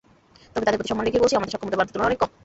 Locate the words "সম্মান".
0.91-1.05